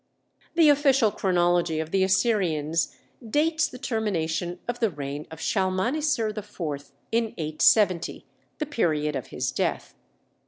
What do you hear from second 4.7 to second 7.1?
the reign of Shalmaneser IV